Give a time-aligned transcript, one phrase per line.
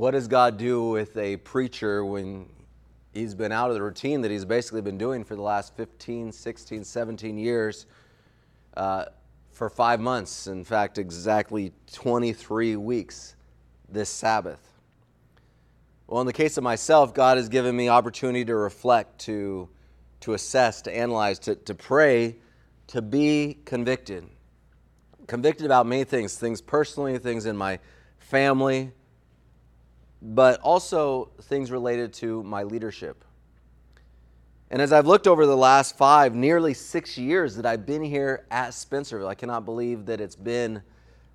[0.00, 2.48] what does God do with a preacher when
[3.12, 6.32] he's been out of the routine that he's basically been doing for the last 15,
[6.32, 7.84] 16, 17 years
[8.78, 9.04] uh,
[9.50, 10.46] for five months?
[10.46, 13.36] In fact, exactly 23 weeks
[13.90, 14.80] this Sabbath.
[16.06, 19.68] Well, in the case of myself, God has given me opportunity to reflect, to,
[20.20, 22.36] to assess, to analyze, to, to pray,
[22.86, 24.24] to be convicted.
[25.26, 27.78] Convicted about many things, things personally, things in my
[28.18, 28.92] family,
[30.22, 33.24] but also things related to my leadership.
[34.70, 38.46] And as I've looked over the last five, nearly six years that I've been here
[38.50, 40.82] at Spencerville, I cannot believe that it's been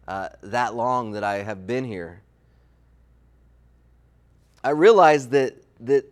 [0.07, 2.21] uh, that long that I have been here.
[4.63, 6.05] I realize that, that,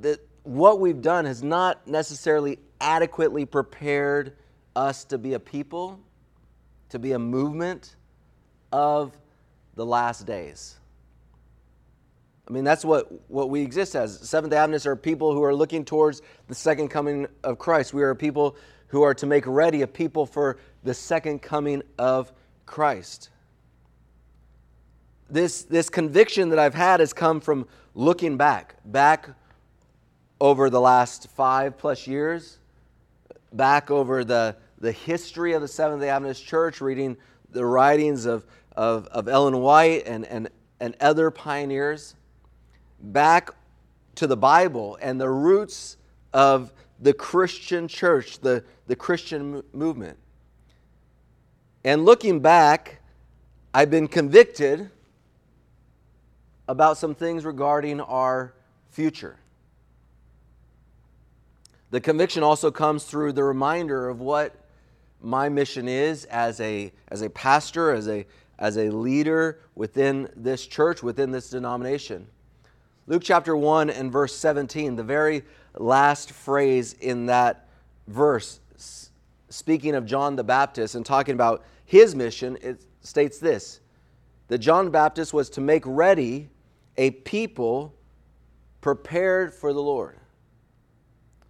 [0.00, 4.36] that what we've done has not necessarily adequately prepared
[4.76, 6.00] us to be a people,
[6.90, 7.96] to be a movement
[8.72, 9.16] of
[9.74, 10.79] the last days.
[12.50, 14.28] I mean, that's what, what we exist as.
[14.28, 17.94] Seventh Adventists are people who are looking towards the second coming of Christ.
[17.94, 18.56] We are people
[18.88, 22.32] who are to make ready a people for the second coming of
[22.66, 23.30] Christ.
[25.28, 29.28] This, this conviction that I've had has come from looking back, back
[30.40, 32.58] over the last five plus years,
[33.52, 37.16] back over the, the history of the Seventh day Adventist Church, reading
[37.52, 40.48] the writings of, of, of Ellen White and, and,
[40.80, 42.16] and other pioneers
[43.00, 43.50] back
[44.16, 45.96] to the Bible and the roots
[46.32, 50.18] of the Christian church, the, the Christian movement.
[51.84, 53.00] And looking back,
[53.72, 54.90] I've been convicted
[56.68, 58.54] about some things regarding our
[58.90, 59.36] future.
[61.90, 64.54] The conviction also comes through the reminder of what
[65.20, 68.26] my mission is as a, as a pastor, as a,
[68.58, 72.26] as a leader within this church, within this denomination.
[73.10, 75.42] Luke chapter 1 and verse 17, the very
[75.74, 77.66] last phrase in that
[78.06, 78.60] verse,
[79.48, 83.80] speaking of John the Baptist and talking about his mission, it states this
[84.46, 86.50] that John the Baptist was to make ready
[86.98, 87.92] a people
[88.80, 90.16] prepared for the Lord.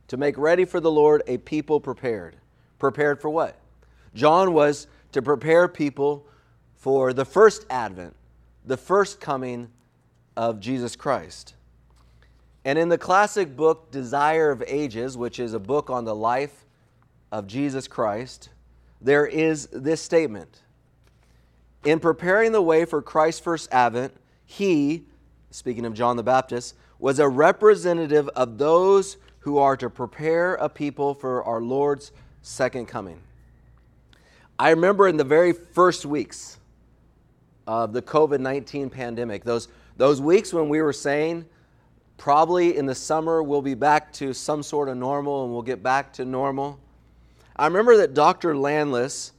[0.08, 2.36] To make ready for the Lord a people prepared.
[2.78, 3.60] Prepared for what?
[4.14, 6.26] John was to prepare people
[6.76, 8.16] for the first advent,
[8.64, 9.68] the first coming
[10.40, 11.52] of Jesus Christ.
[12.64, 16.64] And in the classic book Desire of Ages, which is a book on the life
[17.30, 18.48] of Jesus Christ,
[19.02, 20.62] there is this statement
[21.84, 24.14] In preparing the way for Christ's first advent,
[24.46, 25.04] he,
[25.50, 30.70] speaking of John the Baptist, was a representative of those who are to prepare a
[30.70, 33.20] people for our Lord's second coming.
[34.58, 36.56] I remember in the very first weeks
[37.66, 39.68] of the COVID 19 pandemic, those
[40.00, 41.44] those weeks when we were saying,
[42.16, 45.82] probably in the summer we'll be back to some sort of normal and we'll get
[45.82, 46.80] back to normal.
[47.54, 48.56] I remember that Dr.
[48.56, 49.32] Landless,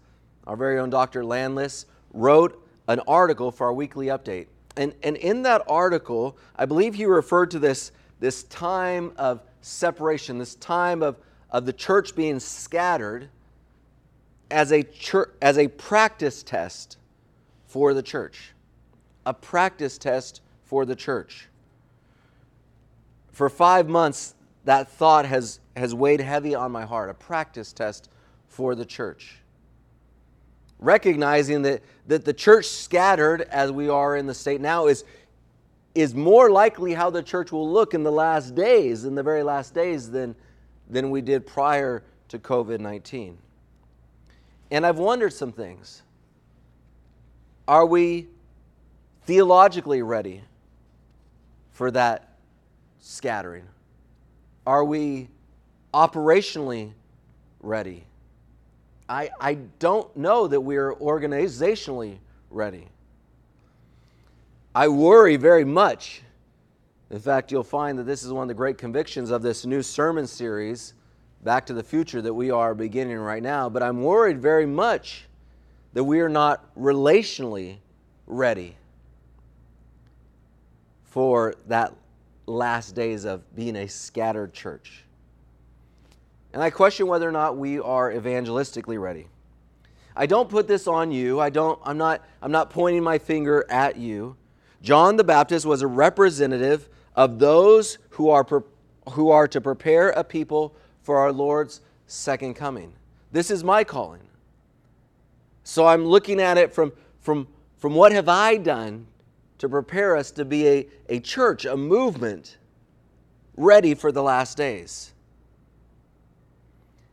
[0.46, 1.26] our very own Dr.
[1.26, 4.46] Landless, wrote an article for our weekly update.
[4.78, 10.38] And, and in that article, I believe he referred to this, this time of separation,
[10.38, 11.18] this time of,
[11.50, 13.30] of the church being scattered
[14.52, 16.98] as a, church, as a practice test
[17.66, 18.52] for the church.
[19.26, 20.42] A practice test
[20.72, 21.50] for the church.
[23.34, 28.08] For five months, that thought has, has weighed heavy on my heart a practice test
[28.48, 29.36] for the church.
[30.80, 35.04] Recognizing that, that the church scattered as we are in the state now is,
[35.94, 39.44] is more likely how the church will look in the last days, in the very
[39.44, 40.34] last days, than,
[40.90, 43.38] than we did prior to COVID 19.
[44.72, 46.02] And I've wondered some things.
[47.68, 48.30] Are we
[49.26, 50.44] theologically ready?
[51.82, 52.36] For that
[53.00, 53.64] scattering?
[54.68, 55.30] Are we
[55.96, 56.94] operationally
[57.60, 58.04] ready?
[59.10, 62.20] I, I don't know that we're organizationally
[62.52, 62.88] ready.
[64.76, 66.22] I worry very much.
[67.10, 69.82] In fact, you'll find that this is one of the great convictions of this new
[69.82, 70.94] sermon series,
[71.44, 73.70] Back to the Future, that we are beginning right now.
[73.70, 75.26] But I'm worried very much
[75.94, 77.78] that we are not relationally
[78.28, 78.76] ready
[81.12, 81.94] for that
[82.48, 85.04] last days of being a scattered church.
[86.54, 89.28] And I question whether or not we are evangelistically ready.
[90.16, 91.40] I don't put this on you.
[91.40, 94.38] I don't I'm not I'm not pointing my finger at you.
[94.82, 98.46] John the Baptist was a representative of those who are
[99.12, 100.74] who are to prepare a people
[101.04, 102.94] for our Lord's second coming.
[103.34, 104.22] This is my calling.
[105.64, 109.08] So I'm looking at it from from from what have I done
[109.62, 112.58] to prepare us to be a, a church, a movement
[113.56, 115.14] ready for the last days.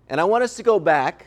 [0.09, 1.27] And I want us to go back,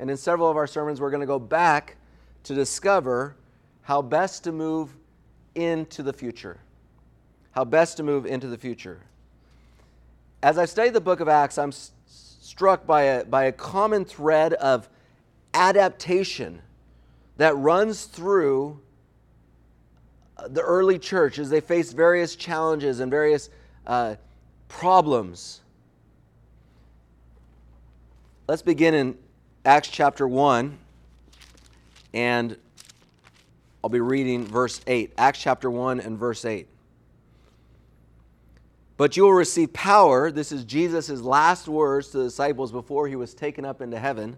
[0.00, 1.94] and in several of our sermons, we're going to go back
[2.42, 3.36] to discover
[3.82, 4.96] how best to move
[5.54, 6.58] into the future.
[7.52, 8.98] How best to move into the future.
[10.42, 14.04] As I study the book of Acts, I'm s- struck by a, by a common
[14.04, 14.88] thread of
[15.54, 16.62] adaptation
[17.36, 18.80] that runs through
[20.48, 23.50] the early church as they faced various challenges and various
[23.86, 24.16] uh,
[24.68, 25.60] problems.
[28.48, 29.18] Let's begin in
[29.64, 30.76] Acts chapter 1,
[32.12, 32.56] and
[33.82, 35.12] I'll be reading verse 8.
[35.16, 36.66] Acts chapter 1 and verse 8.
[38.96, 40.30] But you will receive power.
[40.30, 44.36] This is Jesus' last words to the disciples before he was taken up into heaven.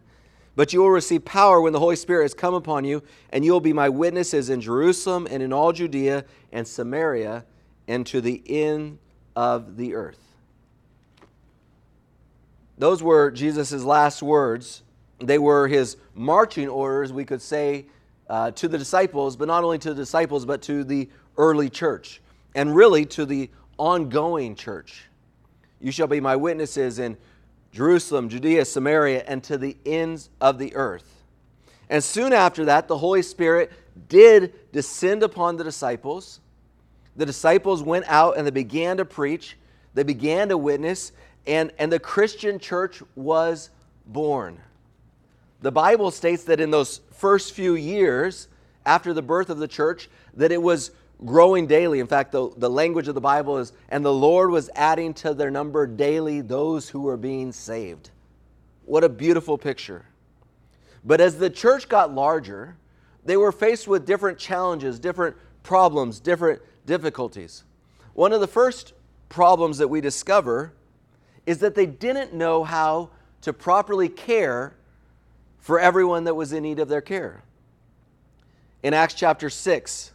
[0.56, 3.52] But you will receive power when the Holy Spirit has come upon you, and you
[3.52, 7.44] will be my witnesses in Jerusalem and in all Judea and Samaria
[7.88, 8.98] and to the end
[9.34, 10.20] of the earth.
[12.78, 14.82] Those were Jesus' last words.
[15.18, 17.86] They were his marching orders, we could say,
[18.28, 22.20] uh, to the disciples, but not only to the disciples, but to the early church,
[22.54, 25.08] and really to the ongoing church.
[25.80, 27.16] You shall be my witnesses in
[27.74, 31.24] Jerusalem, Judea, Samaria, and to the ends of the earth.
[31.90, 33.72] And soon after that, the Holy Spirit
[34.08, 36.38] did descend upon the disciples.
[37.16, 39.56] The disciples went out and they began to preach,
[39.92, 41.10] they began to witness,
[41.48, 43.70] and, and the Christian church was
[44.06, 44.60] born.
[45.60, 48.46] The Bible states that in those first few years
[48.86, 50.92] after the birth of the church, that it was
[51.24, 52.00] growing daily.
[52.00, 55.34] In fact, the, the language of the Bible is, and the Lord was adding to
[55.34, 58.10] their number daily those who were being saved.
[58.84, 60.04] What a beautiful picture.
[61.04, 62.76] But as the church got larger,
[63.24, 67.64] they were faced with different challenges, different problems, different difficulties.
[68.14, 68.92] One of the first
[69.28, 70.72] problems that we discover
[71.46, 73.10] is that they didn't know how
[73.42, 74.74] to properly care
[75.58, 77.42] for everyone that was in need of their care.
[78.82, 80.12] In Acts chapter 6,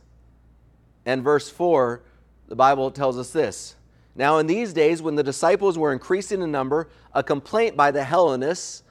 [1.09, 2.03] and verse 4,
[2.50, 3.75] the Bible tells us this.
[4.15, 8.03] Now, in these days, when the disciples were increasing in number, a complaint by the
[8.03, 8.83] Hellenists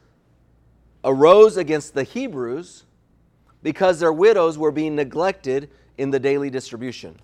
[1.04, 2.84] arose against the Hebrews
[3.62, 7.16] because their widows were being neglected in the daily distribution.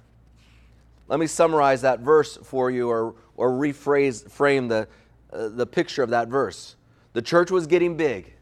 [1.09, 4.87] Let me summarize that verse for you or, or rephrase, frame the,
[5.33, 6.77] uh, the picture of that verse.
[7.15, 8.33] The church was getting big,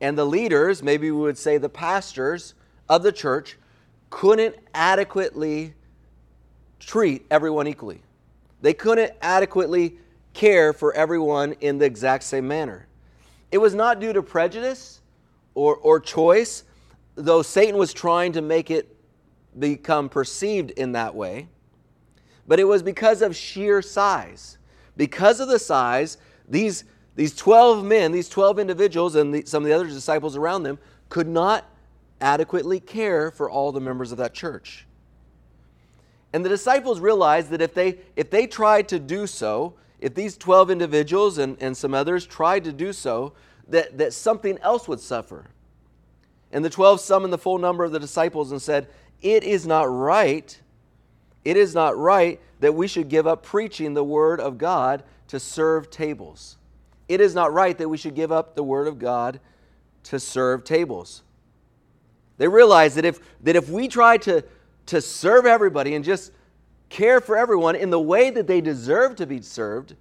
[0.00, 2.54] and the leaders, maybe we would say the pastors
[2.88, 3.56] of the church,
[4.12, 5.72] couldn't adequately
[6.78, 8.02] treat everyone equally.
[8.60, 9.96] They couldn't adequately
[10.34, 12.86] care for everyone in the exact same manner.
[13.50, 15.00] It was not due to prejudice
[15.54, 16.64] or, or choice,
[17.14, 18.94] though Satan was trying to make it
[19.58, 21.48] become perceived in that way,
[22.46, 24.58] but it was because of sheer size.
[24.94, 26.84] Because of the size, these,
[27.16, 30.78] these 12 men, these 12 individuals, and the, some of the other disciples around them
[31.08, 31.64] could not
[32.22, 34.86] adequately care for all the members of that church.
[36.32, 40.36] And the disciples realized that if they, if they tried to do so, if these
[40.36, 43.34] 12 individuals and, and some others tried to do so,
[43.68, 45.50] that, that something else would suffer.
[46.50, 48.88] And the 12 summoned the full number of the disciples and said,
[49.20, 50.58] It is not right,
[51.44, 55.40] it is not right that we should give up preaching the word of God to
[55.40, 56.56] serve tables.
[57.08, 59.40] It is not right that we should give up the word of God
[60.04, 61.22] to serve tables.
[62.38, 64.44] They realized that if, that if we try to,
[64.86, 66.32] to serve everybody and just
[66.88, 69.96] care for everyone in the way that they deserve to be served,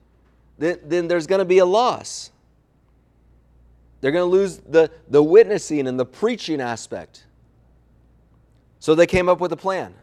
[0.58, 2.32] then, then there's going to be a loss.
[4.02, 7.26] They're going to lose the, the witnessing and the preaching aspect.
[8.80, 9.94] So they came up with a plan.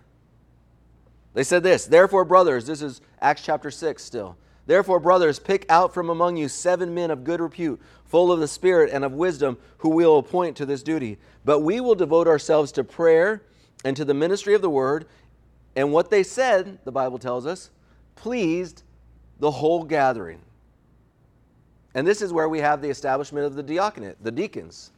[1.35, 4.37] They said this Therefore, brothers, this is Acts chapter 6 still.
[4.69, 8.47] Therefore, brothers, pick out from among you seven men of good repute, full of the
[8.47, 11.17] Spirit and of wisdom, who we will appoint to this duty.
[11.43, 13.43] But we will devote ourselves to prayer
[13.83, 15.07] and to the ministry of the word.
[15.75, 17.71] And what they said, the Bible tells us,
[18.15, 18.83] pleased
[19.41, 20.43] the whole gathering.
[21.95, 24.91] And this is where we have the establishment of the diaconate, the deacons.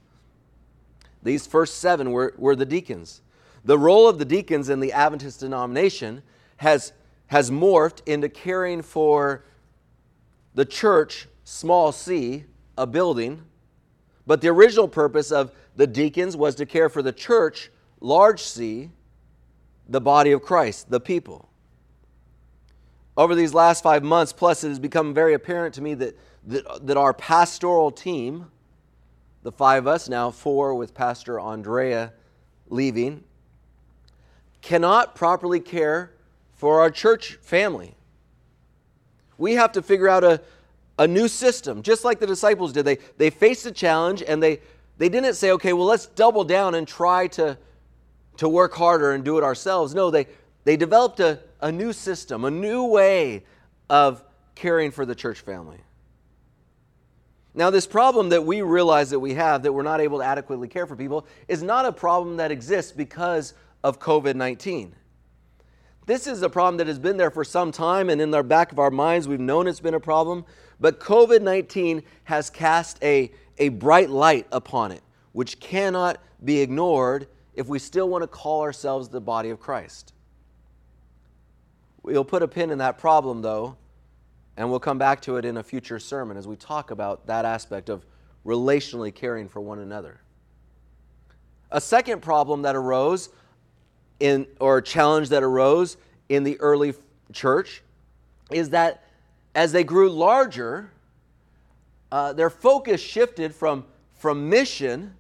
[1.23, 3.23] These first seven were, were the deacons.
[3.65, 6.25] The role of the deacons in the Adventist denomination
[6.57, 6.93] has,
[7.29, 9.45] has morphed into caring for
[10.61, 12.45] the church, small c,
[12.77, 13.43] a building,
[14.27, 18.91] but the original purpose of the deacons was to care for the church, large c,
[19.89, 21.49] the body of Christ, the people.
[23.17, 26.87] Over these last five months, plus, it has become very apparent to me that, that,
[26.87, 28.45] that our pastoral team,
[29.43, 32.13] the five of us now, four with Pastor Andrea
[32.69, 33.25] leaving,
[34.61, 36.13] cannot properly care
[36.53, 37.95] for our church family.
[39.41, 40.41] We have to figure out a,
[40.99, 42.85] a new system, just like the disciples did.
[42.85, 44.61] They, they faced a challenge and they,
[44.99, 47.57] they didn't say, okay, well, let's double down and try to,
[48.37, 49.95] to work harder and do it ourselves.
[49.95, 50.27] No, they,
[50.65, 53.45] they developed a, a new system, a new way
[53.89, 54.23] of
[54.55, 55.79] caring for the church family.
[57.55, 60.69] Now, this problem that we realize that we have, that we're not able to adequately
[60.69, 64.95] care for people, is not a problem that exists because of COVID 19.
[66.07, 68.73] This is a problem that has been there for some time, and in the back
[68.73, 70.45] of our minds, we've known it's been a problem.
[70.81, 75.03] But COVID 19 has cast a, a bright light upon it,
[75.33, 80.15] which cannot be ignored if we still want to call ourselves the body of Christ.
[82.03, 83.77] We'll put a pin in that problem, though,
[84.57, 87.45] and we'll come back to it in a future sermon as we talk about that
[87.45, 88.07] aspect of
[88.47, 90.23] relationally caring for one another.
[91.71, 93.29] A second problem that arose
[94.21, 95.97] in or challenge that arose
[96.29, 96.95] in the early
[97.33, 97.83] church
[98.51, 99.03] is that
[99.55, 100.91] as they grew larger,
[102.13, 103.85] uh, their focus shifted from,
[104.15, 105.15] from mission.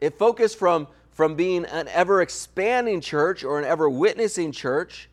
[0.00, 5.08] It focused from, from being an ever expanding church or an ever witnessing church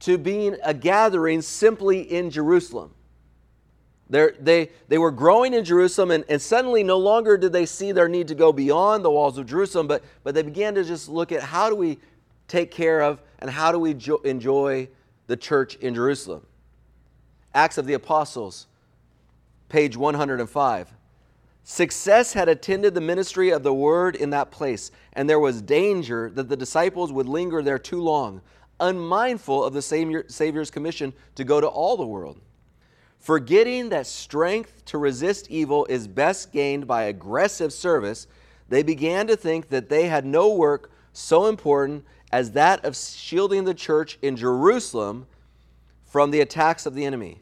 [0.00, 2.92] to being a gathering simply in Jerusalem.
[4.12, 7.92] They're, they, they were growing in Jerusalem, and, and suddenly no longer did they see
[7.92, 11.08] their need to go beyond the walls of Jerusalem, but, but they began to just
[11.08, 11.98] look at how do we
[12.46, 14.86] take care of and how do we jo- enjoy
[15.28, 16.46] the church in Jerusalem.
[17.54, 18.66] Acts of the Apostles,
[19.70, 20.92] page 105.
[21.64, 26.28] Success had attended the ministry of the word in that place, and there was danger
[26.34, 28.42] that the disciples would linger there too long
[28.78, 32.38] unmindful of the Savior's commission to go to all the world.
[33.22, 38.26] Forgetting that strength to resist evil is best gained by aggressive service,
[38.68, 43.62] they began to think that they had no work so important as that of shielding
[43.62, 45.28] the church in Jerusalem
[46.04, 47.40] from the attacks of the enemy.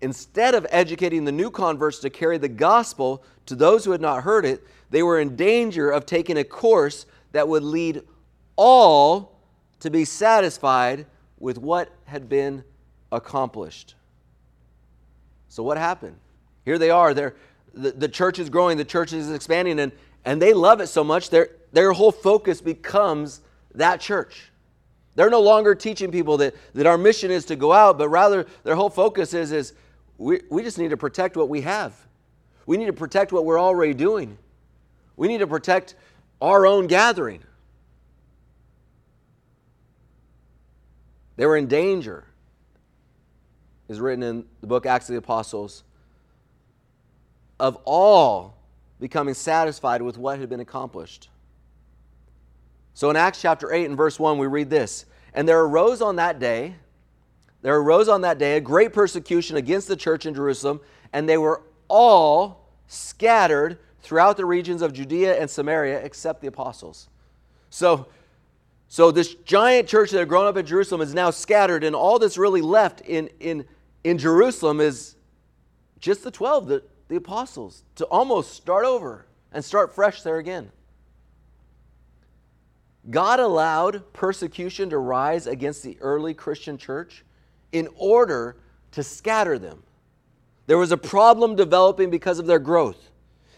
[0.00, 4.22] Instead of educating the new converts to carry the gospel to those who had not
[4.22, 8.00] heard it, they were in danger of taking a course that would lead
[8.54, 9.40] all
[9.80, 11.04] to be satisfied
[11.40, 12.62] with what had been
[13.10, 13.96] accomplished.
[15.54, 16.16] So, what happened?
[16.64, 17.14] Here they are.
[17.14, 17.36] They're,
[17.74, 19.92] the, the church is growing, the church is expanding, and,
[20.24, 23.40] and they love it so much, their, their whole focus becomes
[23.72, 24.50] that church.
[25.14, 28.46] They're no longer teaching people that, that our mission is to go out, but rather
[28.64, 29.74] their whole focus is, is
[30.18, 31.94] we, we just need to protect what we have.
[32.66, 34.36] We need to protect what we're already doing.
[35.16, 35.94] We need to protect
[36.42, 37.44] our own gathering.
[41.36, 42.24] They were in danger,
[43.88, 45.84] is written in the book Acts of the Apostles,
[47.60, 48.56] of all
[49.00, 51.28] becoming satisfied with what had been accomplished.
[52.94, 56.16] So in Acts chapter 8 and verse 1, we read this And there arose on
[56.16, 56.76] that day,
[57.62, 60.80] there arose on that day a great persecution against the church in Jerusalem,
[61.12, 67.08] and they were all scattered throughout the regions of Judea and Samaria except the apostles.
[67.70, 68.06] So
[68.94, 72.20] so this giant church that had grown up in Jerusalem is now scattered, and all
[72.20, 73.64] that's really left in, in,
[74.04, 75.16] in Jerusalem is
[75.98, 80.70] just the 12, the, the apostles, to almost start over and start fresh there again.
[83.10, 87.24] God allowed persecution to rise against the early Christian church
[87.72, 88.56] in order
[88.92, 89.82] to scatter them.
[90.66, 93.10] There was a problem developing because of their growth.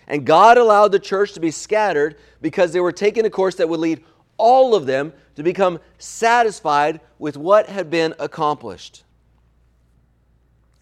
[0.09, 3.69] And God allowed the church to be scattered because they were taking a course that
[3.69, 4.05] would lead
[4.37, 9.05] all of them to become satisfied with what had been accomplished.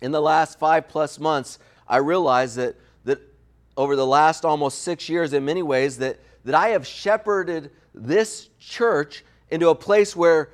[0.05, 1.59] In the last five plus months,
[1.89, 3.23] I realized that, that
[3.75, 8.51] over the last almost six years, in many ways, that, that I have shepherded this
[8.61, 10.51] church into a place where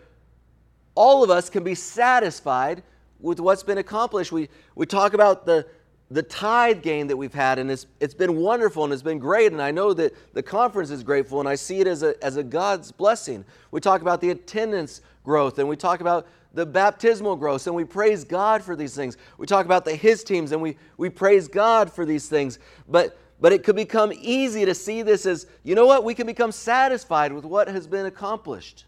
[0.95, 2.85] all of us can be satisfied
[3.19, 4.31] with what's been accomplished.
[4.31, 5.67] We, we talk about the,
[6.13, 9.51] the tithe gain that we've had, and it's, it's been wonderful and it's been great.
[9.51, 12.37] And I know that the conference is grateful, and I see it as a, as
[12.37, 13.45] a God's blessing.
[13.73, 17.85] We talk about the attendance growth, and we talk about the baptismal growth, and we
[17.85, 19.17] praise God for these things.
[19.39, 22.59] We talk about the His teams, and we, we praise God for these things.
[22.89, 26.27] But, but it could become easy to see this as, you know what, we can
[26.27, 28.85] become satisfied with what has been accomplished.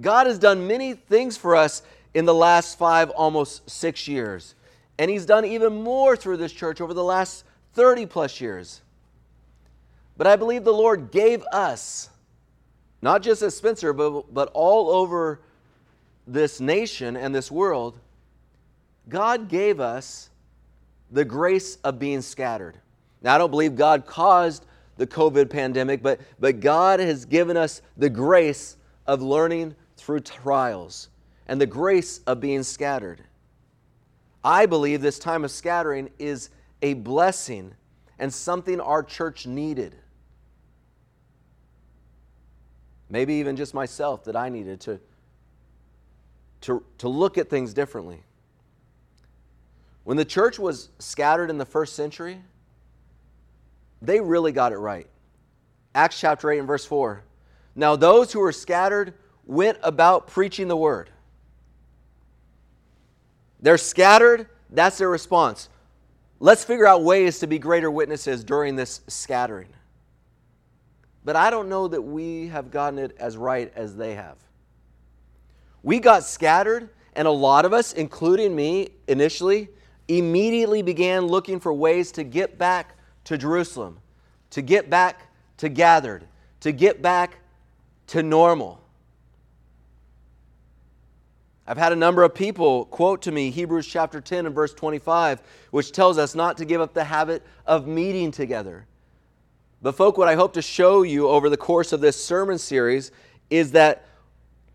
[0.00, 1.82] God has done many things for us
[2.14, 4.54] in the last five, almost six years.
[4.98, 8.82] And he's done even more through this church over the last 30 plus years.
[10.16, 12.10] But I believe the Lord gave us,
[13.00, 15.40] not just as Spencer, but, but all over
[16.26, 17.98] this nation and this world,
[19.08, 20.30] God gave us
[21.10, 22.78] the grace of being scattered.
[23.22, 24.64] Now, I don't believe God caused
[24.96, 28.76] the COVID pandemic, but, but God has given us the grace
[29.06, 31.08] of learning through trials
[31.46, 33.22] and the grace of being scattered.
[34.44, 36.50] I believe this time of scattering is
[36.82, 37.74] a blessing
[38.18, 39.94] and something our church needed.
[43.08, 45.00] Maybe even just myself that I needed to,
[46.62, 48.22] to, to look at things differently.
[50.04, 52.40] When the church was scattered in the first century,
[54.00, 55.06] they really got it right.
[55.94, 57.22] Acts chapter 8 and verse 4.
[57.74, 59.14] Now, those who were scattered
[59.46, 61.10] went about preaching the word.
[63.60, 65.68] They're scattered, that's their response.
[66.40, 69.68] Let's figure out ways to be greater witnesses during this scattering.
[71.24, 74.38] But I don't know that we have gotten it as right as they have.
[75.82, 79.68] We got scattered, and a lot of us, including me initially,
[80.08, 83.98] immediately began looking for ways to get back to Jerusalem,
[84.50, 86.26] to get back to gathered,
[86.60, 87.38] to get back
[88.08, 88.80] to normal.
[91.66, 95.40] I've had a number of people quote to me Hebrews chapter 10 and verse 25,
[95.70, 98.86] which tells us not to give up the habit of meeting together.
[99.80, 103.10] But, folk, what I hope to show you over the course of this sermon series
[103.50, 104.06] is that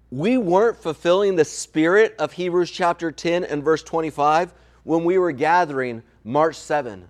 [0.09, 5.33] we weren't fulfilling the spirit of Hebrews chapter 10 and verse 25 when we were
[5.33, 7.07] gathering March 7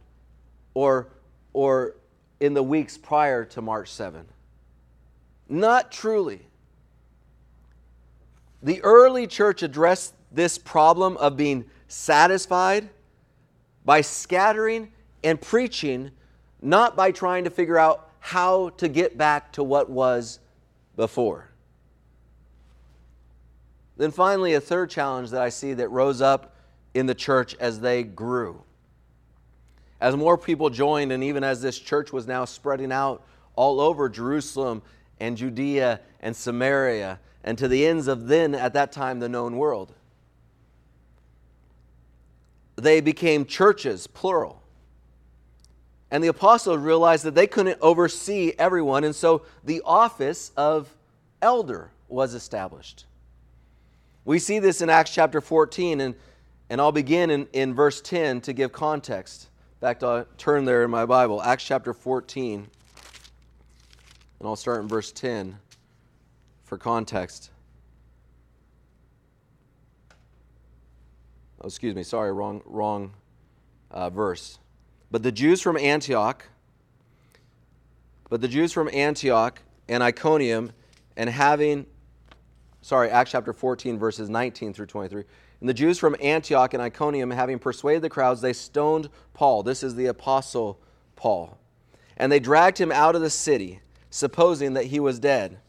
[0.74, 1.10] or,
[1.54, 1.96] or
[2.40, 4.26] in the weeks prior to March 7.
[5.48, 6.42] Not truly.
[8.64, 12.90] The early church addressed this problem of being satisfied
[13.86, 14.92] by scattering
[15.24, 16.12] and preaching,
[16.62, 20.40] not by trying to figure out how to get back to what was
[20.96, 21.50] before.
[23.98, 26.56] Then finally, a third challenge that I see that rose up
[26.94, 28.62] in the church as they grew.
[30.00, 33.24] As more people joined, and even as this church was now spreading out
[33.56, 34.84] all over Jerusalem
[35.20, 39.58] and Judea and Samaria and to the ends of then, at that time, the known
[39.58, 39.94] world.
[42.76, 44.62] They became churches, plural.
[46.12, 50.94] And the apostles realized that they couldn't oversee everyone, and so the office of
[51.42, 53.07] elder was established.
[54.28, 56.14] We see this in Acts chapter 14, and,
[56.70, 59.48] and I'll begin in, in verse 10 to give context.
[59.78, 62.68] In fact, I'll turn there in my Bible, Acts chapter 14,
[64.40, 65.58] and I'll start in verse 10
[66.66, 67.52] for context.
[71.62, 73.14] Oh, excuse me, sorry, wrong, wrong
[73.92, 74.60] uh, verse.
[75.10, 76.46] But the Jews from Antioch,
[78.30, 80.74] but the Jews from Antioch and Iconium,
[81.16, 81.86] and having,
[82.82, 85.24] sorry, Acts chapter 14, verses 19 through 23.
[85.60, 89.64] And the Jews from Antioch and Iconium, having persuaded the crowds, they stoned Paul.
[89.64, 90.80] This is the apostle
[91.16, 91.58] Paul.
[92.18, 95.60] And they dragged him out of the city, supposing that he was dead.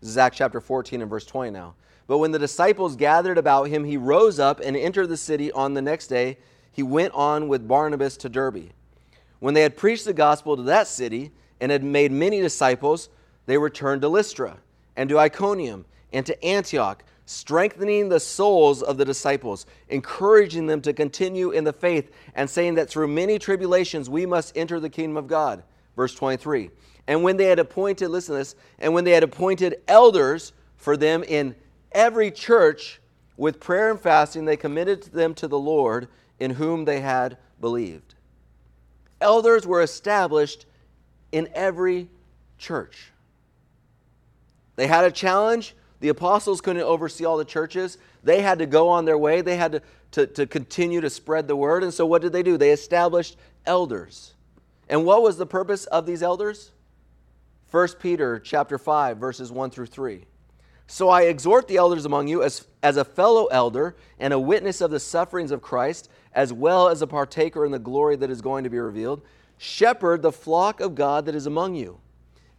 [0.00, 1.74] This is Acts chapter 14 and verse 20 now.
[2.06, 5.74] But when the disciples gathered about him, he rose up and entered the city on
[5.74, 6.38] the next day.
[6.72, 8.70] He went on with Barnabas to Derbe.
[9.38, 13.10] When they had preached the gospel to that city and had made many disciples,
[13.46, 14.56] they returned to Lystra
[14.96, 20.92] and to Iconium and to Antioch, strengthening the souls of the disciples, encouraging them to
[20.92, 25.16] continue in the faith, and saying that through many tribulations we must enter the kingdom
[25.16, 25.62] of God.
[25.96, 26.70] Verse 23.
[27.06, 31.22] And when they had appointed, listen this, and when they had appointed elders for them
[31.22, 31.54] in
[31.92, 33.00] every church,
[33.40, 38.14] with prayer and fasting, they committed them to the Lord in whom they had believed.
[39.18, 40.66] Elders were established
[41.32, 42.10] in every
[42.58, 43.12] church.
[44.76, 45.74] They had a challenge.
[46.00, 47.98] The apostles couldn't oversee all the churches.
[48.24, 49.42] They had to go on their way.
[49.42, 49.82] They had to,
[50.12, 51.82] to, to continue to spread the word.
[51.82, 52.56] And so what did they do?
[52.56, 53.36] They established
[53.66, 54.34] elders.
[54.88, 56.72] And what was the purpose of these elders?
[57.70, 60.24] 1 Peter chapter 5 verses 1 through 3.
[60.86, 64.80] So I exhort the elders among you as, as a fellow elder and a witness
[64.80, 68.42] of the sufferings of Christ, as well as a partaker in the glory that is
[68.42, 69.22] going to be revealed,
[69.56, 72.00] shepherd the flock of God that is among you,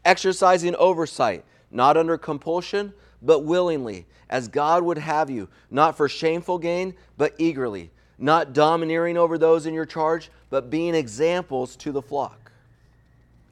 [0.06, 6.58] exercising oversight, not under compulsion, but willingly, as God would have you, not for shameful
[6.58, 12.02] gain, but eagerly, not domineering over those in your charge, but being examples to the
[12.02, 12.52] flock.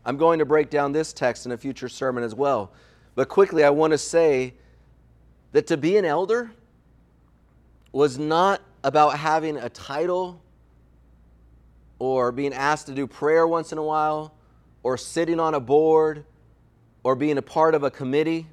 [0.06, 2.72] I'm going to break down this text in a future sermon as well.
[3.16, 4.54] But quickly, I want to say
[5.52, 6.52] that to be an elder
[7.92, 10.42] was not about having a title
[11.98, 14.34] or being asked to do prayer once in a while
[14.84, 16.24] or sitting on a board
[17.04, 18.48] or being a part of a committee.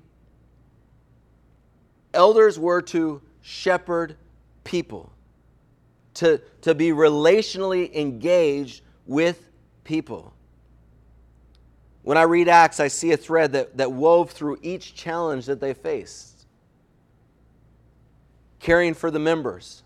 [2.16, 4.16] Elders were to shepherd
[4.64, 5.12] people,
[6.14, 9.48] to, to be relationally engaged with
[9.84, 10.32] people.
[12.02, 15.60] When I read Acts, I see a thread that, that wove through each challenge that
[15.60, 16.46] they faced.
[18.60, 19.82] Caring for the members,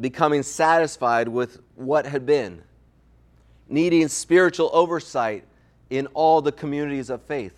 [0.00, 2.62] becoming satisfied with what had been,
[3.68, 5.44] needing spiritual oversight
[5.90, 7.57] in all the communities of faith.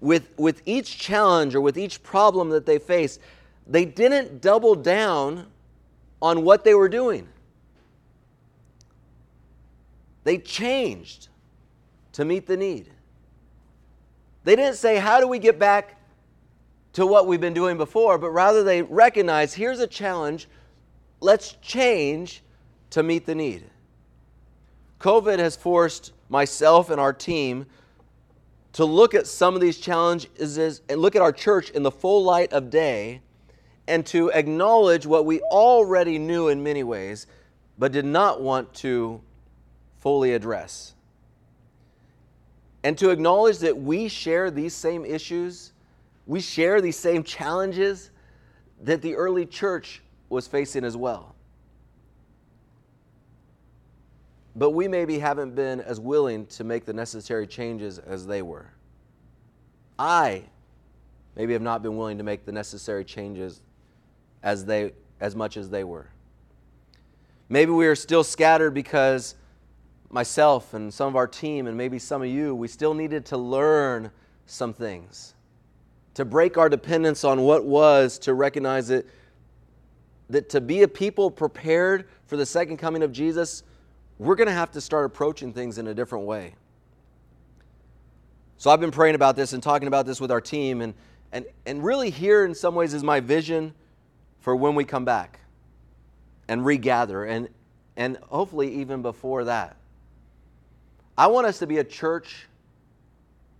[0.00, 3.20] With, with each challenge or with each problem that they faced,
[3.66, 5.46] they didn't double down
[6.22, 7.28] on what they were doing.
[10.24, 11.28] They changed
[12.12, 12.90] to meet the need.
[14.44, 15.96] They didn't say, How do we get back
[16.94, 18.18] to what we've been doing before?
[18.18, 20.48] But rather, they recognized, Here's a challenge.
[21.20, 22.42] Let's change
[22.90, 23.64] to meet the need.
[25.00, 27.66] COVID has forced myself and our team
[28.74, 32.22] to look at some of these challenges and look at our church in the full
[32.22, 33.22] light of day
[33.86, 37.26] and to acknowledge what we already knew in many ways,
[37.78, 39.20] but did not want to
[40.00, 40.94] fully address.
[42.84, 45.72] And to acknowledge that we share these same issues,
[46.26, 48.10] we share these same challenges
[48.82, 51.34] that the early church was facing as well.
[54.58, 58.72] But we maybe haven't been as willing to make the necessary changes as they were.
[59.96, 60.42] I
[61.36, 63.62] maybe have not been willing to make the necessary changes
[64.42, 66.08] as they as much as they were.
[67.48, 69.36] Maybe we are still scattered because
[70.10, 73.36] myself and some of our team and maybe some of you, we still needed to
[73.36, 74.10] learn
[74.46, 75.34] some things.
[76.14, 79.06] To break our dependence on what was, to recognize it
[80.30, 83.62] that to be a people prepared for the second coming of Jesus,
[84.18, 86.54] we're going to have to start approaching things in a different way.
[88.56, 90.94] So I've been praying about this and talking about this with our team, and,
[91.30, 93.72] and, and really here in some ways is my vision
[94.40, 95.40] for when we come back
[96.48, 97.48] and regather, and,
[97.96, 99.76] and hopefully even before that.
[101.16, 102.46] I want us to be a church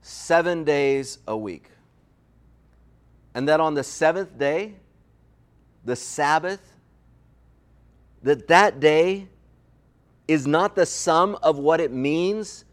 [0.03, 1.71] seven days a week.
[3.35, 4.75] And that on the seventh day,
[5.85, 6.73] the Sabbath,
[8.23, 9.29] that that day
[10.29, 12.65] is not the sum of what it means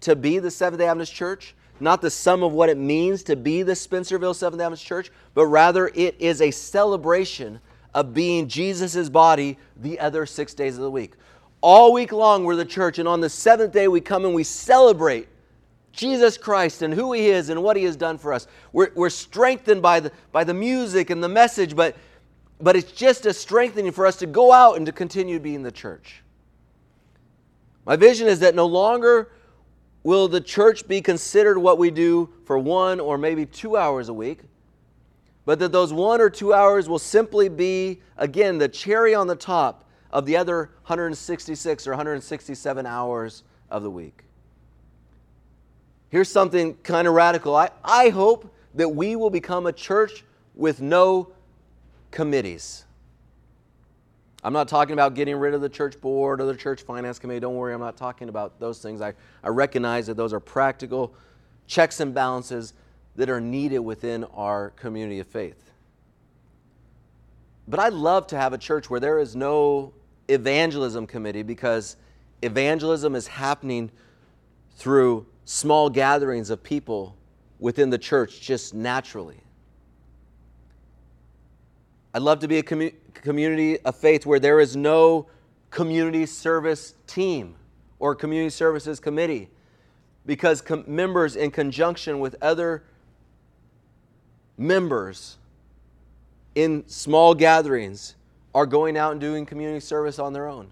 [0.00, 3.36] to be the Seventh day Adventist Church, not the sum of what it means to
[3.36, 7.60] be the Spencerville Seventh day Adventist Church, but rather it is a celebration
[7.94, 11.12] of being Jesus' body the other six days of the week.
[11.60, 14.42] All week long, we're the church, and on the seventh day, we come and we
[14.42, 15.28] celebrate
[15.92, 18.46] Jesus Christ and who He is and what He has done for us.
[18.72, 21.94] We're, we're strengthened by the, by the music and the message, but,
[22.60, 25.70] but it's just a strengthening for us to go out and to continue being the
[25.70, 26.22] church.
[27.84, 29.30] My vision is that no longer
[30.04, 34.12] will the church be considered what we do for one or maybe two hours a
[34.12, 34.40] week,
[35.44, 39.36] but that those one or two hours will simply be, again, the cherry on the
[39.36, 44.24] top of the other 166 or 167 hours of the week.
[46.10, 47.56] Here's something kind of radical.
[47.56, 51.32] I, I hope that we will become a church with no
[52.10, 52.84] committees.
[54.44, 57.40] I'm not talking about getting rid of the church board or the church finance committee.
[57.40, 59.00] Don't worry, I'm not talking about those things.
[59.00, 61.14] I, I recognize that those are practical
[61.68, 62.74] checks and balances
[63.14, 65.70] that are needed within our community of faith.
[67.68, 69.92] But I'd love to have a church where there is no
[70.28, 71.96] evangelism committee because
[72.42, 73.90] evangelism is happening
[74.76, 77.16] through small gatherings of people
[77.60, 79.41] within the church just naturally.
[82.14, 85.26] I'd love to be a commu- community of faith where there is no
[85.70, 87.54] community service team
[87.98, 89.48] or community services committee
[90.26, 92.84] because com- members, in conjunction with other
[94.58, 95.38] members
[96.54, 98.14] in small gatherings,
[98.54, 100.70] are going out and doing community service on their own.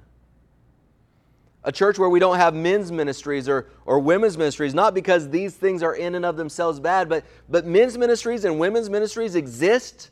[1.64, 5.54] A church where we don't have men's ministries or, or women's ministries, not because these
[5.54, 10.10] things are in and of themselves bad, but, but men's ministries and women's ministries exist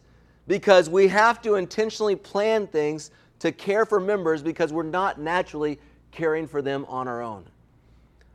[0.49, 5.79] because we have to intentionally plan things to care for members because we're not naturally
[6.11, 7.45] caring for them on our own.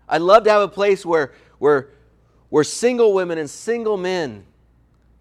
[0.07, 1.89] I'd love to have a place where, where,
[2.49, 4.45] where single women and single men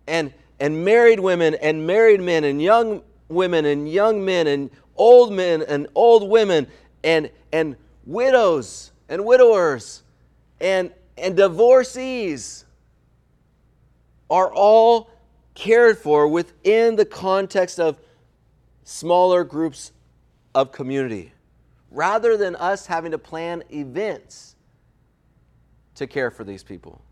[0.06, 5.32] and, and married women and married men and young women and young men and old
[5.32, 6.66] men and old women
[7.02, 7.74] and, and
[8.04, 10.02] widows and widowers
[10.60, 12.66] and, and divorcees
[14.28, 15.11] are all
[15.54, 17.98] cared for within the context of
[18.84, 19.92] smaller groups
[20.54, 21.32] of community
[21.90, 24.56] rather than us having to plan events
[25.94, 27.02] to care for these people.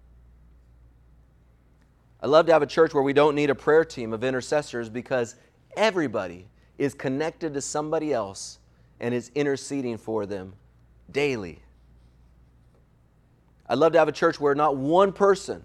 [2.22, 4.88] I love to have a church where we don't need a prayer team of intercessors
[4.88, 5.36] because
[5.76, 6.46] everybody
[6.78, 8.58] is connected to somebody else
[9.00, 10.54] and is interceding for them
[11.10, 11.62] daily.
[13.66, 15.62] I'd love to have a church where not one person,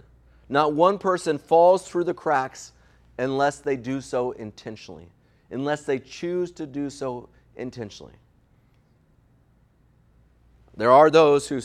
[0.49, 2.73] not one person falls through the cracks
[3.17, 5.09] unless they do so intentionally,
[5.51, 8.13] unless they choose to do so intentionally.
[10.77, 11.61] There are those who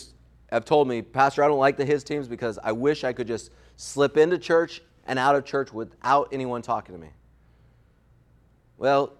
[0.50, 3.26] have told me, Pastor, I don't like the his teams because I wish I could
[3.26, 7.10] just slip into church and out of church without anyone talking to me.
[8.78, 9.12] Well,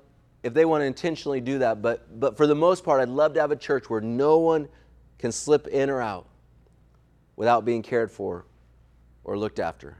[0.42, 3.35] if they want to intentionally do that, but, but for the most part, I'd love
[3.35, 4.68] to have a church where no one
[5.18, 6.27] can slip in or out
[7.37, 8.46] without being cared for
[9.24, 9.96] or looked after.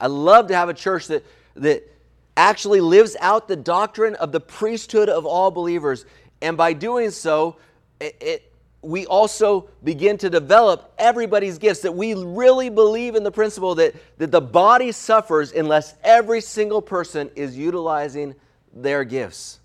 [0.00, 1.24] I love to have a church that,
[1.56, 1.88] that
[2.36, 6.04] actually lives out the doctrine of the priesthood of all believers.
[6.40, 7.56] And by doing so,
[8.00, 13.30] it, it, we also begin to develop everybody's gifts, that we really believe in the
[13.30, 18.34] principle that, that the body suffers unless every single person is utilizing
[18.72, 19.60] their gifts.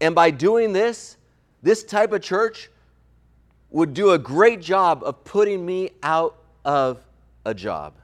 [0.00, 1.16] And by doing this,
[1.62, 2.68] this type of church
[3.70, 7.00] would do a great job of putting me out of
[7.46, 7.94] a job.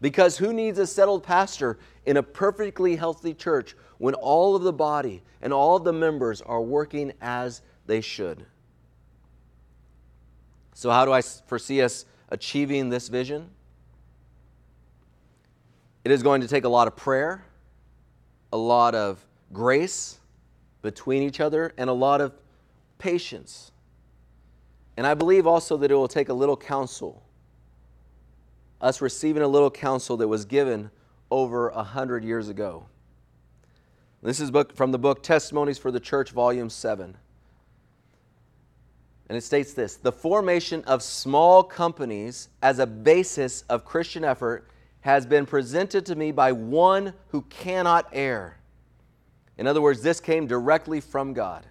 [0.00, 4.72] Because who needs a settled pastor in a perfectly healthy church when all of the
[4.72, 8.44] body and all of the members are working as they should?
[10.74, 13.48] So, how do I foresee us achieving this vision?
[16.04, 17.42] It is going to take a lot of prayer,
[18.52, 20.18] a lot of grace
[20.82, 22.34] between each other, and a lot of
[22.98, 23.72] patience.
[24.98, 27.22] And I believe also that it will take a little counsel,
[28.80, 30.90] us receiving a little counsel that was given
[31.30, 32.86] over a hundred years ago.
[34.22, 37.16] This is book, from the book Testimonies for the Church, Volume 7.
[39.28, 44.68] And it states this The formation of small companies as a basis of Christian effort
[45.00, 48.58] has been presented to me by one who cannot err.
[49.58, 51.66] In other words, this came directly from God.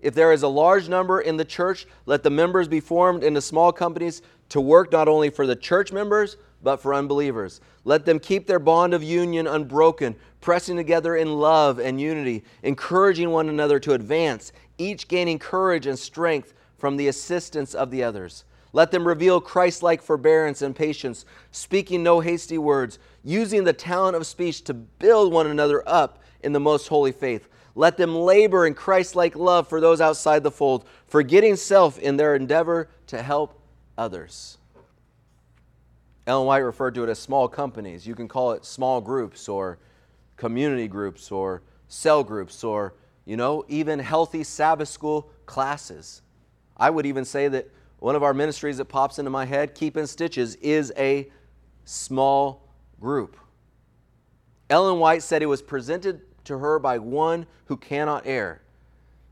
[0.00, 3.40] If there is a large number in the church, let the members be formed into
[3.40, 7.60] small companies to work not only for the church members, but for unbelievers.
[7.84, 13.30] Let them keep their bond of union unbroken, pressing together in love and unity, encouraging
[13.30, 18.44] one another to advance, each gaining courage and strength from the assistance of the others.
[18.72, 24.16] Let them reveal Christ like forbearance and patience, speaking no hasty words, using the talent
[24.16, 28.66] of speech to build one another up in the most holy faith let them labor
[28.66, 33.22] in Christ like love for those outside the fold, forgetting self in their endeavor to
[33.22, 33.60] help
[33.96, 34.58] others.
[36.26, 38.06] Ellen White referred to it as small companies.
[38.06, 39.78] You can call it small groups or
[40.36, 46.22] community groups or cell groups or, you know, even healthy Sabbath school classes.
[46.76, 47.68] I would even say that
[48.00, 51.30] one of our ministries that pops into my head, Keeping Stitches, is a
[51.84, 52.68] small
[53.00, 53.36] group.
[54.68, 58.62] Ellen White said it was presented to her by one who cannot err.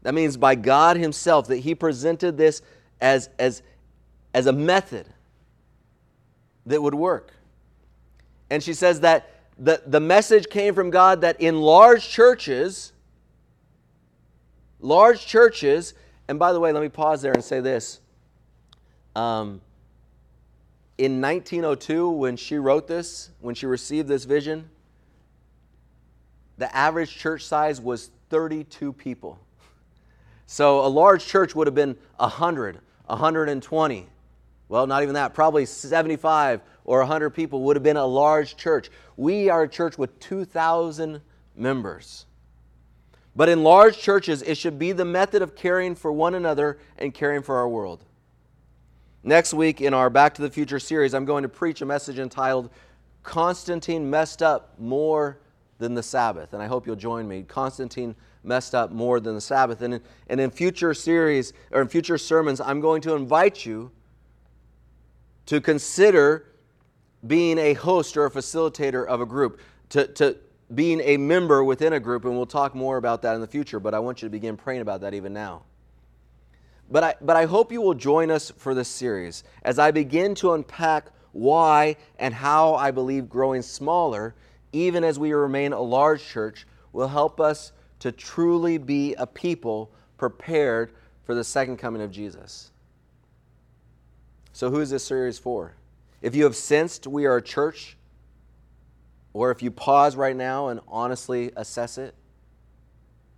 [0.02, 2.62] That means by God Himself, that He presented this
[3.00, 3.62] as, as,
[4.34, 5.06] as a method
[6.66, 7.32] that would work.
[8.50, 12.92] And she says that the, the message came from God that in large churches,
[14.80, 15.94] large churches,
[16.28, 18.00] and by the way, let me pause there and say this.
[19.14, 19.60] Um,
[20.98, 24.68] in 1902, when she wrote this, when she received this vision,
[26.58, 29.38] the average church size was 32 people.
[30.46, 34.06] So a large church would have been 100, 120.
[34.68, 38.90] Well, not even that, probably 75 or 100 people would have been a large church.
[39.16, 41.20] We are a church with 2,000
[41.54, 42.26] members.
[43.36, 47.12] But in large churches, it should be the method of caring for one another and
[47.12, 48.04] caring for our world.
[49.22, 52.18] Next week in our Back to the Future series, I'm going to preach a message
[52.18, 52.70] entitled
[53.22, 55.38] Constantine Messed Up More
[55.78, 56.52] than the Sabbath.
[56.52, 57.42] And I hope you'll join me.
[57.42, 59.82] Constantine messed up more than the Sabbath.
[59.82, 63.90] And in, and in future series or in future sermons, I'm going to invite you
[65.46, 66.46] to consider
[67.26, 70.36] being a host or a facilitator of a group, to, to
[70.74, 72.24] being a member within a group.
[72.24, 74.56] And we'll talk more about that in the future, but I want you to begin
[74.56, 75.62] praying about that even now.
[76.90, 80.34] But I, but I hope you will join us for this series as I begin
[80.36, 84.34] to unpack why and how I believe growing smaller
[84.74, 89.90] even as we remain a large church, will help us to truly be a people
[90.18, 92.72] prepared for the second coming of Jesus.
[94.64, 95.74] So, who is this series for?
[96.22, 97.98] If you have sensed we are a church,
[99.34, 102.14] or if you pause right now and honestly assess it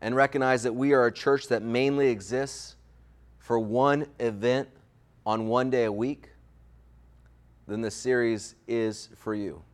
[0.01, 2.77] and recognize that we are a church that mainly exists
[3.41, 4.69] for one event
[5.27, 6.29] on one day a week,
[7.67, 9.65] then this series is for you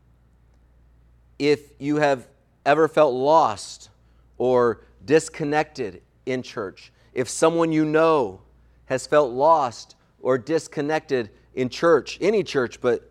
[1.39, 2.29] if you have
[2.65, 3.91] ever felt lost
[4.39, 8.41] or disconnected in church, if someone you know
[8.87, 13.11] has felt lost or disconnected in church, any church, but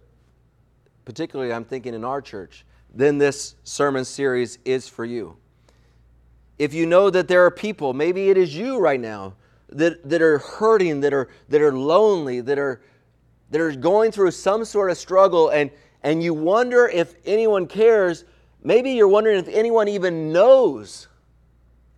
[1.06, 5.38] particularly I'm thinking in our church, then this sermon series is for you.
[6.60, 9.34] If you know that there are people, maybe it is you right now,
[9.69, 12.82] that, that are hurting, that are, that are lonely, that are,
[13.49, 15.71] that are going through some sort of struggle, and,
[16.04, 18.25] and you wonder if anyone cares,
[18.63, 21.08] maybe you're wondering if anyone even knows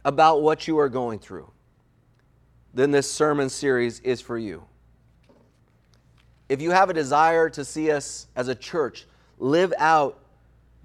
[0.05, 1.49] about what you are going through,
[2.73, 4.63] then this sermon series is for you.
[6.49, 9.05] If you have a desire to see us as a church
[9.39, 10.19] live out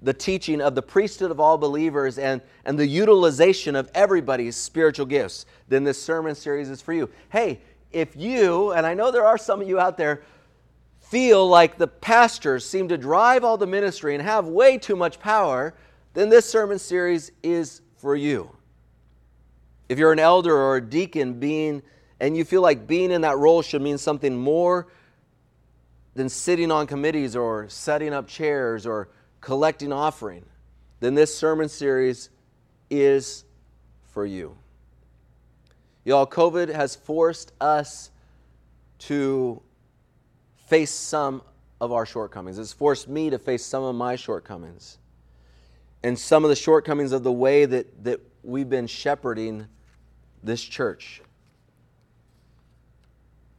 [0.01, 5.05] the teaching of the priesthood of all believers and, and the utilization of everybody's spiritual
[5.05, 7.09] gifts, then this sermon series is for you.
[7.29, 7.59] Hey,
[7.91, 10.21] if you, and I know there are some of you out there,
[10.99, 15.19] feel like the pastors seem to drive all the ministry and have way too much
[15.19, 15.73] power,
[16.13, 18.55] then this sermon series is for you.
[19.89, 21.81] If you're an elder or a deacon being
[22.19, 24.87] and you feel like being in that role should mean something more
[26.13, 29.09] than sitting on committees or setting up chairs or
[29.41, 30.45] collecting offering,
[30.99, 32.29] then this sermon series
[32.89, 33.45] is
[34.11, 34.57] for you.
[36.03, 38.11] Y'all, COVID has forced us
[38.99, 39.61] to
[40.67, 41.41] face some
[41.79, 42.57] of our shortcomings.
[42.57, 44.97] It's forced me to face some of my shortcomings
[46.03, 49.67] and some of the shortcomings of the way that, that we've been shepherding
[50.43, 51.21] this church.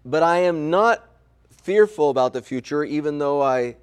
[0.05, 1.10] But I am not
[1.63, 3.77] fearful about the future, even though I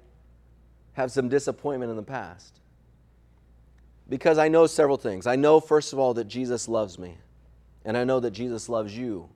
[0.94, 2.60] have some disappointment in the past.
[4.08, 5.26] Because I know several things.
[5.26, 7.18] I know, first of all, that Jesus loves me.
[7.84, 9.28] And I know that Jesus loves you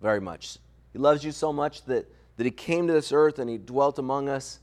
[0.00, 0.58] very much.
[0.92, 3.98] He loves you so much that, that He came to this earth and He dwelt
[3.98, 4.60] among us.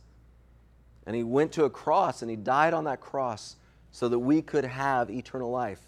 [1.05, 3.55] And He went to a cross and He died on that cross
[3.91, 5.81] so that we could have eternal life.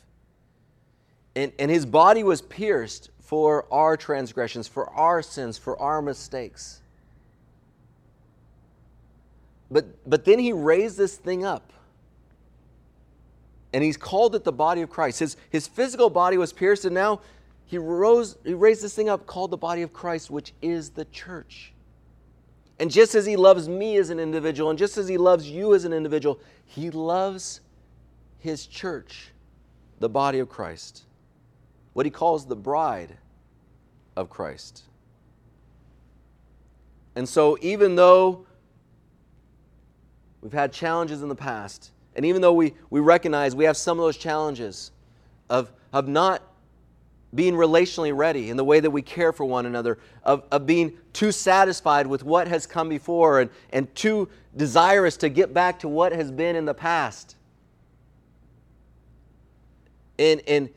[1.36, 6.82] And, and His body was pierced for our transgressions, for our sins, for our mistakes.
[9.70, 11.74] But, but then he raised this thing up.
[13.74, 15.20] And he's called it the body of Christ.
[15.20, 17.22] His, his physical body was pierced, and now
[17.66, 21.06] he, rose, he raised this thing up called the body of Christ, which is the
[21.06, 21.74] church.
[22.80, 25.76] And just as he loves me as an individual, and just as he loves you
[25.76, 27.60] as an individual, he loves
[28.40, 29.32] his church,
[30.00, 31.04] the body of Christ,
[31.94, 33.18] what he calls the bride
[34.16, 34.84] of Christ.
[37.16, 38.47] And so, even though
[40.48, 41.92] We've had challenges in the past.
[42.16, 44.92] And even though we, we recognize we have some of those challenges
[45.50, 46.42] of, of not
[47.36, 50.98] being relationally ready in the way that we care for one another, of, of being
[51.12, 55.90] too satisfied with what has come before and, and too desirous to get back to
[55.90, 57.36] what has been in the past.
[60.18, 60.70] And, and,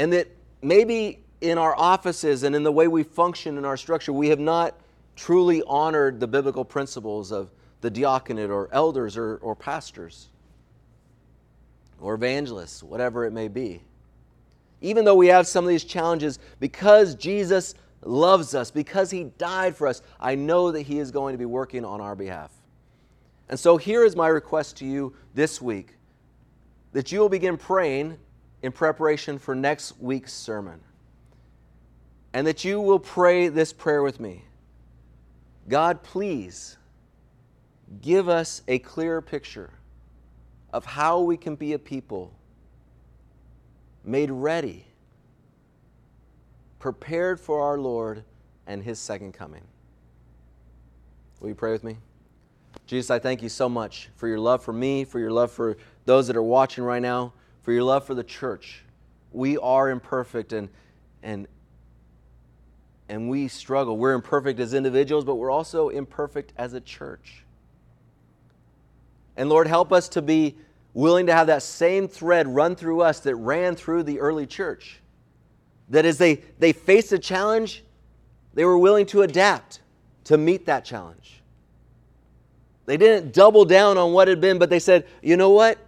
[0.00, 0.26] and that
[0.62, 4.40] maybe in our offices and in the way we function in our structure, we have
[4.40, 4.74] not
[5.14, 10.28] truly honored the biblical principles of the diaconate or elders or, or pastors
[12.00, 13.82] or evangelists, whatever it may be.
[14.80, 19.76] Even though we have some of these challenges, because Jesus loves us, because He died
[19.76, 22.52] for us, I know that He is going to be working on our behalf.
[23.48, 25.94] And so here is my request to you this week
[26.92, 28.18] that you will begin praying
[28.62, 30.80] in preparation for next week's sermon.
[32.32, 34.44] And that you will pray this prayer with me
[35.68, 36.77] God, please
[38.02, 39.70] give us a clearer picture
[40.72, 42.32] of how we can be a people
[44.04, 44.84] made ready,
[46.78, 48.24] prepared for our Lord
[48.66, 49.62] and His second coming.
[51.40, 51.96] Will you pray with me?
[52.86, 55.76] Jesus, I thank you so much for your love for me, for your love for
[56.04, 58.82] those that are watching right now, for your love for the church.
[59.32, 60.68] We are imperfect and,
[61.22, 61.46] and,
[63.08, 63.98] and we struggle.
[63.98, 67.44] We're imperfect as individuals, but we're also imperfect as a church.
[69.38, 70.56] And Lord, help us to be
[70.92, 74.98] willing to have that same thread run through us that ran through the early church.
[75.90, 77.84] That as they, they faced a challenge,
[78.52, 79.80] they were willing to adapt
[80.24, 81.40] to meet that challenge.
[82.86, 85.78] They didn't double down on what had been, but they said, you know what?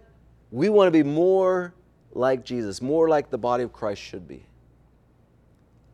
[0.49, 1.73] We want to be more
[2.13, 4.45] like Jesus, more like the body of Christ should be.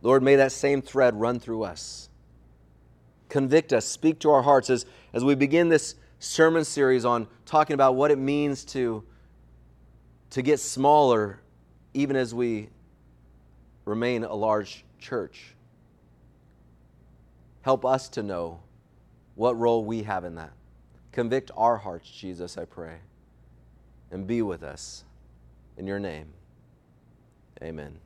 [0.04, 2.10] Lord, may that same thread run through us.
[3.30, 7.74] Convict us, speak to our hearts as, as we begin this sermon series on talking
[7.74, 9.04] about what it means to,
[10.32, 11.40] to get smaller
[11.94, 12.70] even as we
[13.86, 15.56] remain a large church.
[17.62, 18.60] Help us to know
[19.36, 20.54] what role we have in that.
[21.12, 22.98] Convict our hearts, Jesus, I pray,
[24.12, 25.04] and be with us.
[25.78, 26.28] In your name,
[27.62, 28.00] amen.